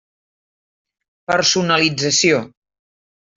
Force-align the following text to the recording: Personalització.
Personalització. 1.31 2.41